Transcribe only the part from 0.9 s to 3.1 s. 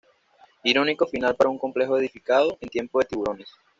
final para un complejo edificado en tiempo de